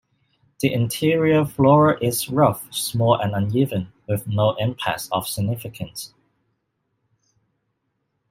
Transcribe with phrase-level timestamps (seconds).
[0.61, 6.15] The interior floor is rough, small and uneven, with no impacts of significance.